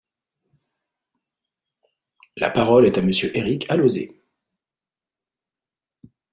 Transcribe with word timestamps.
La 2.37 2.49
parole 2.49 2.87
est 2.87 2.97
à 2.97 3.03
Monsieur 3.03 3.37
Éric 3.37 3.69
Alauzet. 3.69 4.19